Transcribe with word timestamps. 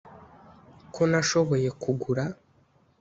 ko 0.93 1.01
nashoboye 1.11 1.69
kugura, 1.81 2.23